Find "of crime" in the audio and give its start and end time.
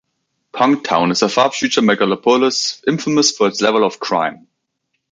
3.85-4.47